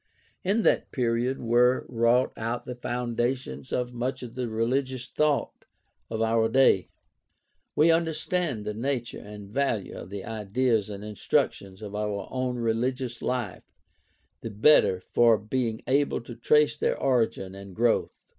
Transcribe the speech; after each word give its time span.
In 0.43 0.63
that 0.63 0.91
period 0.91 1.39
were 1.39 1.85
wrought 1.87 2.33
out 2.35 2.65
the 2.65 2.73
foundations 2.73 3.71
of 3.71 3.93
much 3.93 4.23
of 4.23 4.33
the 4.33 4.49
religious 4.49 5.07
thought 5.07 5.63
of 6.09 6.23
our 6.23 6.49
day. 6.49 6.89
We 7.75 7.91
understand 7.91 8.65
the 8.65 8.73
nature 8.73 9.19
and 9.19 9.51
value 9.51 9.95
of 9.95 10.09
the 10.09 10.25
ideas 10.25 10.89
and 10.89 11.03
institutions 11.05 11.83
of 11.83 11.93
our 11.93 12.27
own 12.31 12.57
religious 12.57 13.21
life 13.21 13.71
the 14.41 14.49
better 14.49 15.01
for 15.01 15.37
being 15.37 15.83
able 15.85 16.21
to 16.21 16.33
trace 16.35 16.75
their 16.75 16.99
origin 16.99 17.53
and 17.53 17.75
growth. 17.75 18.15